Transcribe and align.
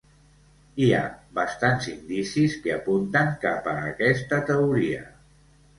Hi 0.83 0.87
ha 0.95 1.01
bastants 1.39 1.89
indicis 1.93 2.57
que 2.65 2.75
apunten 2.79 3.33
cap 3.47 3.73
a 3.77 3.79
aquesta 3.93 4.45
teoria. 4.51 5.09